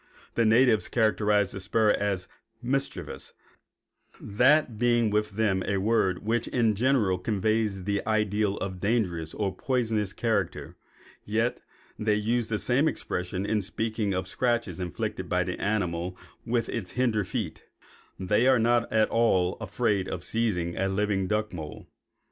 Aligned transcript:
The 0.33 0.45
natives 0.45 0.87
characterize 0.87 1.51
the 1.51 1.59
spur 1.59 1.89
as 1.91 2.27
'mischievous,' 2.59 3.33
that 4.19 4.79
being 4.79 5.11
with 5.11 5.33
them 5.33 5.61
a 5.67 5.77
word 5.77 6.25
which 6.25 6.47
in 6.47 6.73
general 6.73 7.19
conveys 7.19 7.83
the 7.83 8.01
idea 8.07 8.47
of 8.49 8.79
dangerous 8.81 9.35
or 9.35 9.55
poisonous 9.55 10.11
character; 10.11 10.75
yet 11.23 11.61
they 11.99 12.15
use 12.15 12.47
the 12.47 12.57
same 12.57 12.87
expression 12.87 13.45
in 13.45 13.61
speaking 13.61 14.11
of 14.15 14.23
the 14.23 14.29
scratches 14.31 14.79
inflicted 14.79 15.29
by 15.29 15.43
the 15.43 15.61
animal 15.61 16.17
with 16.47 16.65
the 16.65 16.81
hinder 16.81 17.23
feet, 17.23 17.67
and 18.17 18.27
they 18.29 18.47
are 18.47 18.57
not 18.57 18.91
at 18.91 19.07
all 19.09 19.55
afraid 19.61 20.09
of 20.09 20.23
seizing 20.23 20.75
a 20.77 20.87
living 20.89 21.27
duck 21.27 21.53
mole. 21.53 21.87